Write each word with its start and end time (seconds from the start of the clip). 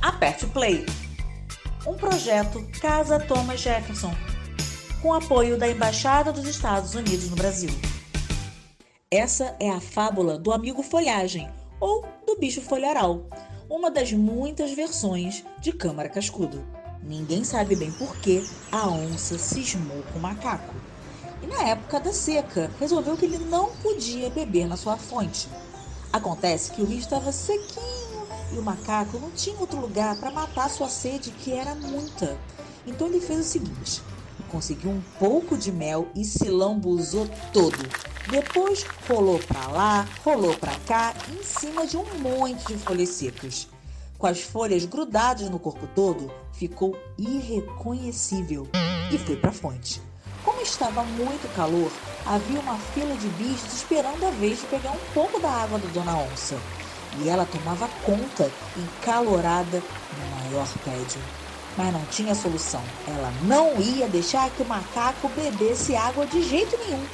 Aperte 0.00 0.46
Play. 0.46 0.86
Um 1.84 1.94
projeto 1.94 2.64
Casa 2.80 3.18
Thomas 3.18 3.60
Jefferson, 3.60 4.14
com 5.02 5.12
apoio 5.12 5.58
da 5.58 5.68
Embaixada 5.68 6.32
dos 6.32 6.46
Estados 6.46 6.94
Unidos 6.94 7.28
no 7.28 7.34
Brasil. 7.34 7.70
Essa 9.10 9.56
é 9.58 9.68
a 9.68 9.80
fábula 9.80 10.38
do 10.38 10.52
amigo 10.52 10.84
folhagem, 10.84 11.50
ou 11.80 12.06
do 12.24 12.38
bicho 12.38 12.60
folharal, 12.60 13.26
uma 13.68 13.90
das 13.90 14.12
muitas 14.12 14.72
versões 14.72 15.44
de 15.60 15.72
Câmara 15.72 16.08
Cascudo. 16.08 16.64
Ninguém 17.02 17.42
sabe 17.42 17.74
bem 17.74 17.90
por 17.90 18.16
que 18.18 18.48
a 18.70 18.88
onça 18.88 19.36
cismou 19.36 20.04
com 20.12 20.20
o 20.20 20.22
macaco. 20.22 20.74
E 21.42 21.46
na 21.46 21.64
época 21.64 21.98
da 21.98 22.12
seca, 22.12 22.70
resolveu 22.78 23.16
que 23.16 23.24
ele 23.24 23.38
não 23.38 23.70
podia 23.76 24.30
beber 24.30 24.68
na 24.68 24.76
sua 24.76 24.96
fonte. 24.96 25.48
Acontece 26.12 26.70
que 26.70 26.82
o 26.82 26.86
rio 26.86 26.98
estava 26.98 27.32
sequinho 27.32 27.97
e 28.52 28.58
o 28.58 28.62
macaco 28.62 29.18
não 29.18 29.30
tinha 29.30 29.58
outro 29.58 29.80
lugar 29.80 30.16
para 30.18 30.30
matar 30.30 30.70
sua 30.70 30.88
sede, 30.88 31.30
que 31.30 31.52
era 31.52 31.74
muita. 31.74 32.38
Então 32.86 33.06
ele 33.06 33.20
fez 33.20 33.40
o 33.40 33.44
seguinte: 33.44 34.02
conseguiu 34.48 34.90
um 34.90 35.02
pouco 35.18 35.56
de 35.56 35.70
mel 35.70 36.08
e 36.14 36.24
se 36.24 36.48
lambuzou 36.48 37.28
todo. 37.52 37.78
Depois 38.30 38.84
rolou 39.08 39.38
para 39.38 39.68
lá, 39.68 40.08
rolou 40.24 40.54
para 40.56 40.74
cá, 40.80 41.14
em 41.30 41.42
cima 41.42 41.86
de 41.86 41.96
um 41.96 42.04
monte 42.18 42.66
de 42.66 42.78
folhas 42.78 43.10
secas. 43.10 43.68
Com 44.18 44.26
as 44.26 44.42
folhas 44.42 44.84
grudadas 44.84 45.48
no 45.48 45.58
corpo 45.58 45.86
todo, 45.94 46.30
ficou 46.52 46.96
irreconhecível 47.16 48.68
e 49.12 49.18
foi 49.18 49.36
para 49.36 49.50
a 49.50 49.52
fonte. 49.52 50.02
Como 50.44 50.60
estava 50.60 51.04
muito 51.04 51.54
calor, 51.54 51.90
havia 52.26 52.60
uma 52.60 52.76
fila 52.78 53.14
de 53.16 53.28
bichos 53.28 53.72
esperando 53.72 54.24
a 54.26 54.30
vez 54.30 54.60
de 54.60 54.66
pegar 54.66 54.90
um 54.90 55.12
pouco 55.14 55.40
da 55.40 55.50
água 55.50 55.78
da 55.78 55.88
Dona 55.88 56.16
Onça. 56.18 56.58
E 57.16 57.28
ela 57.28 57.46
tomava 57.46 57.88
conta, 58.04 58.50
encalorada, 58.76 59.82
no 60.16 60.36
maior 60.36 60.68
tédio. 60.84 61.20
Mas 61.76 61.92
não 61.92 62.04
tinha 62.06 62.34
solução. 62.34 62.82
Ela 63.06 63.32
não 63.42 63.80
ia 63.80 64.08
deixar 64.08 64.50
que 64.50 64.62
o 64.62 64.68
macaco 64.68 65.28
bebesse 65.28 65.96
água 65.96 66.26
de 66.26 66.42
jeito 66.42 66.76
nenhum. 66.78 67.06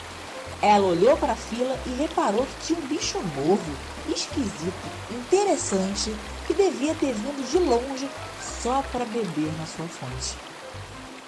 Ela 0.61 0.87
olhou 0.87 1.17
para 1.17 1.33
a 1.35 1.37
fila 1.37 1.79
e 1.87 1.91
reparou 1.91 2.47
que 2.47 2.67
tinha 2.67 2.79
um 2.79 2.87
bicho 2.87 3.19
novo, 3.37 3.71
esquisito, 4.09 4.73
interessante, 5.11 6.17
que 6.47 6.55
devia 6.55 6.95
ter 6.95 7.13
vindo 7.13 7.51
de 7.51 7.59
longe 7.59 8.09
só 8.41 8.83
para 8.83 9.05
beber 9.05 9.53
na 9.59 9.67
sua 9.67 9.87
fonte. 9.87 10.37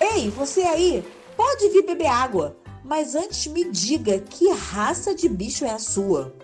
Ei, 0.00 0.30
você 0.30 0.62
aí, 0.62 1.04
pode 1.36 1.68
vir 1.68 1.84
beber 1.84 2.06
água, 2.06 2.56
mas 2.84 3.14
antes 3.14 3.46
me 3.46 3.70
diga 3.70 4.18
que 4.20 4.50
raça 4.52 5.14
de 5.14 5.28
bicho 5.28 5.64
é 5.64 5.70
a 5.70 5.78
sua. 5.78 6.34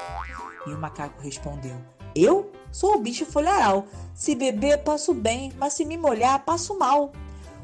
E 0.66 0.70
o 0.70 0.78
macaco 0.78 1.22
respondeu: 1.22 1.76
Eu 2.14 2.52
sou 2.70 2.96
o 2.96 3.00
bicho 3.00 3.24
folharal. 3.24 3.86
Se 4.14 4.34
beber, 4.34 4.78
passo 4.78 5.14
bem, 5.14 5.52
mas 5.56 5.72
se 5.74 5.84
me 5.84 5.96
molhar, 5.96 6.44
passo 6.44 6.78
mal. 6.78 7.12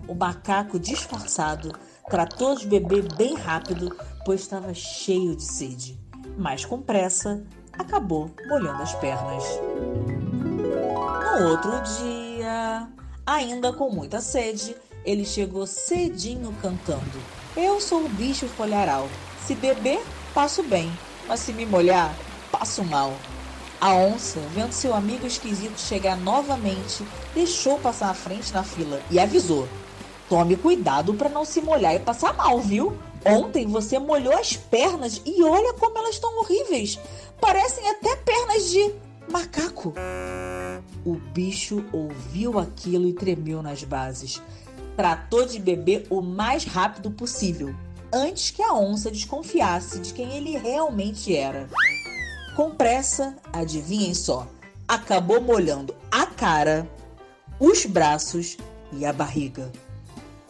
O 0.07 0.15
macaco, 0.15 0.79
disfarçado, 0.79 1.75
tratou 2.09 2.55
de 2.55 2.67
beber 2.67 3.13
bem 3.15 3.35
rápido, 3.35 3.95
pois 4.25 4.41
estava 4.41 4.73
cheio 4.73 5.37
de 5.37 5.43
sede. 5.43 5.99
Mas 6.37 6.65
com 6.65 6.81
pressa, 6.81 7.43
acabou 7.73 8.31
molhando 8.49 8.83
as 8.83 8.95
pernas. 8.95 9.45
No 11.41 11.49
outro 11.51 11.71
dia, 12.01 12.89
ainda 13.27 13.73
com 13.73 13.91
muita 13.91 14.21
sede, 14.21 14.75
ele 15.05 15.25
chegou 15.25 15.67
cedinho 15.67 16.55
cantando: 16.61 17.19
Eu 17.57 17.81
sou 17.81 18.05
o 18.05 18.09
bicho 18.09 18.49
folharal. 18.49 19.09
Se 19.47 19.55
beber, 19.55 20.03
passo 20.35 20.63
bem, 20.63 20.91
mas 21.27 21.41
se 21.41 21.53
me 21.53 21.65
molhar, 21.65 22.15
passo 22.51 22.85
mal. 22.85 23.13
A 23.81 23.95
onça, 23.95 24.41
vendo 24.53 24.73
seu 24.73 24.93
amigo 24.93 25.25
esquisito 25.25 25.79
chegar 25.79 26.17
novamente, 26.17 27.07
deixou 27.33 27.79
passar 27.79 28.11
à 28.11 28.15
frente 28.15 28.53
na 28.53 28.65
fila 28.65 29.01
e 29.09 29.21
avisou: 29.21 29.69
Tome 30.29 30.57
cuidado 30.57 31.15
para 31.15 31.29
não 31.29 31.45
se 31.45 31.61
molhar 31.61 31.95
e 31.95 32.01
passar 32.01 32.35
mal, 32.35 32.59
viu? 32.59 32.99
Ontem 33.25 33.69
você 33.69 33.97
molhou 33.99 34.37
as 34.37 34.57
pernas 34.57 35.23
e 35.25 35.45
olha 35.45 35.75
como 35.75 35.97
elas 35.97 36.17
estão 36.17 36.41
horríveis. 36.41 36.99
Parecem 37.41 37.89
até 37.89 38.17
pernas 38.17 38.69
de 38.69 38.95
macaco. 39.31 39.95
O 41.05 41.15
bicho 41.15 41.85
ouviu 41.93 42.59
aquilo 42.59 43.07
e 43.07 43.13
tremeu 43.13 43.63
nas 43.63 43.85
bases. 43.85 44.43
Tratou 44.97 45.47
de 45.47 45.61
beber 45.61 46.05
o 46.11 46.21
mais 46.21 46.65
rápido 46.65 47.13
possível, 47.13 47.73
antes 48.13 48.51
que 48.51 48.63
a 48.63 48.75
onça 48.75 49.09
desconfiasse 49.09 50.01
de 50.01 50.13
quem 50.13 50.37
ele 50.37 50.59
realmente 50.59 51.37
era. 51.37 51.69
Com 52.59 52.73
pressa, 52.73 53.37
adivinhem 53.53 54.13
só, 54.13 54.45
acabou 54.89 55.41
molhando 55.41 55.95
a 56.11 56.27
cara, 56.27 56.91
os 57.61 57.87
braços 57.87 58.57
e 58.91 59.07
a 59.07 59.13
barriga. 59.13 59.71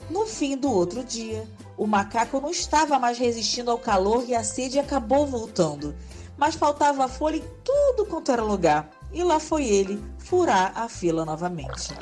No 0.08 0.24
fim 0.24 0.56
do 0.56 0.72
outro 0.72 1.04
dia, 1.04 1.46
o 1.76 1.86
macaco 1.86 2.40
não 2.40 2.50
estava 2.50 2.98
mais 2.98 3.18
resistindo 3.18 3.70
ao 3.70 3.76
calor 3.76 4.24
e 4.26 4.34
a 4.34 4.42
sede 4.42 4.78
acabou 4.78 5.26
voltando, 5.26 5.94
mas 6.38 6.54
faltava 6.54 7.06
folha 7.08 7.36
em 7.36 7.44
tudo 7.62 8.06
quanto 8.06 8.32
era 8.32 8.42
lugar. 8.42 8.88
E 9.12 9.22
lá 9.22 9.38
foi 9.38 9.66
ele 9.66 10.02
furar 10.16 10.72
a 10.74 10.88
fila 10.88 11.26
novamente. 11.26 11.92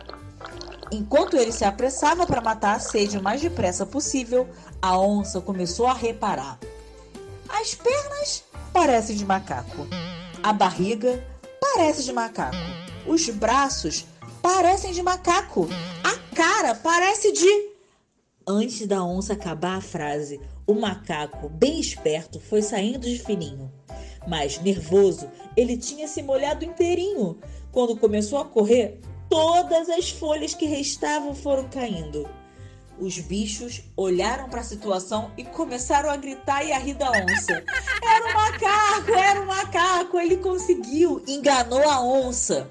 Enquanto 0.92 1.36
ele 1.36 1.50
se 1.50 1.64
apressava 1.64 2.24
para 2.28 2.40
matar 2.40 2.76
a 2.76 2.78
sede 2.78 3.18
o 3.18 3.22
mais 3.24 3.40
depressa 3.40 3.84
possível, 3.84 4.48
a 4.80 4.96
onça 4.96 5.40
começou 5.40 5.88
a 5.88 5.94
reparar. 5.94 6.60
As 7.48 7.74
pernas 7.74 8.44
parecem 8.76 9.16
de 9.16 9.24
macaco. 9.24 9.86
A 10.42 10.52
barriga 10.52 11.26
parece 11.58 12.04
de 12.04 12.12
macaco. 12.12 12.58
Os 13.06 13.26
braços 13.30 14.04
parecem 14.42 14.92
de 14.92 15.02
macaco. 15.02 15.66
A 16.04 16.36
cara 16.36 16.74
parece 16.74 17.32
de. 17.32 17.70
Antes 18.46 18.86
da 18.86 19.02
onça 19.02 19.32
acabar 19.32 19.78
a 19.78 19.80
frase, 19.80 20.38
o 20.66 20.74
macaco, 20.74 21.48
bem 21.48 21.80
esperto, 21.80 22.38
foi 22.38 22.60
saindo 22.60 23.00
de 23.00 23.18
fininho. 23.18 23.72
Mas, 24.28 24.60
nervoso, 24.60 25.26
ele 25.56 25.78
tinha 25.78 26.06
se 26.06 26.22
molhado 26.22 26.62
inteirinho. 26.62 27.38
Quando 27.72 27.96
começou 27.96 28.38
a 28.38 28.44
correr, 28.44 29.00
todas 29.30 29.88
as 29.88 30.10
folhas 30.10 30.52
que 30.52 30.66
restavam 30.66 31.34
foram 31.34 31.66
caindo. 31.70 32.28
Os 32.98 33.18
bichos 33.18 33.82
olharam 33.96 34.48
para 34.48 34.60
a 34.60 34.64
situação 34.64 35.30
e 35.36 35.44
começaram 35.44 36.08
a 36.08 36.16
gritar 36.16 36.64
e 36.64 36.72
a 36.72 36.78
rir 36.78 36.94
da 36.94 37.10
onça. 37.10 37.62
Era 38.02 38.26
um 38.26 38.34
macaco, 38.34 39.12
era 39.12 39.40
um 39.40 39.46
macaco, 39.46 40.18
ele 40.18 40.38
conseguiu, 40.38 41.22
enganou 41.26 41.86
a 41.88 42.00
onça. 42.00 42.70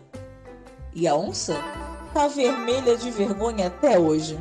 E 0.94 1.08
a 1.08 1.16
onça 1.16 1.56
tá 2.14 2.28
vermelha 2.28 2.98
de 2.98 3.12
vergonha 3.12 3.68
até 3.68 4.00
hoje. 4.00 4.40